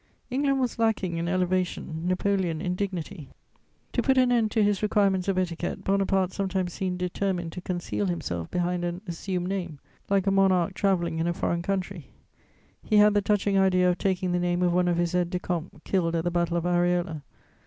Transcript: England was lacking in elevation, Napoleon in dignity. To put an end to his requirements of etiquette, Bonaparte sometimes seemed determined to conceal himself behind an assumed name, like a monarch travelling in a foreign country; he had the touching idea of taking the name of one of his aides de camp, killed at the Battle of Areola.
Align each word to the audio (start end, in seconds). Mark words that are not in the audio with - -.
England 0.31 0.59
was 0.59 0.79
lacking 0.79 1.17
in 1.17 1.27
elevation, 1.27 2.07
Napoleon 2.07 2.59
in 2.59 2.73
dignity. 2.73 3.29
To 3.93 4.01
put 4.01 4.17
an 4.17 4.31
end 4.31 4.49
to 4.49 4.63
his 4.63 4.81
requirements 4.81 5.27
of 5.27 5.37
etiquette, 5.37 5.83
Bonaparte 5.83 6.31
sometimes 6.33 6.73
seemed 6.73 6.97
determined 6.97 7.51
to 7.51 7.61
conceal 7.61 8.07
himself 8.07 8.49
behind 8.49 8.83
an 8.83 9.01
assumed 9.07 9.47
name, 9.47 9.77
like 10.09 10.25
a 10.25 10.31
monarch 10.31 10.73
travelling 10.73 11.19
in 11.19 11.27
a 11.27 11.33
foreign 11.35 11.61
country; 11.61 12.07
he 12.81 12.97
had 12.97 13.13
the 13.13 13.21
touching 13.21 13.59
idea 13.59 13.87
of 13.87 13.99
taking 13.99 14.31
the 14.31 14.39
name 14.39 14.63
of 14.63 14.73
one 14.73 14.87
of 14.87 14.97
his 14.97 15.13
aides 15.13 15.29
de 15.29 15.37
camp, 15.37 15.83
killed 15.83 16.15
at 16.15 16.23
the 16.23 16.31
Battle 16.31 16.57
of 16.57 16.63
Areola. 16.63 17.21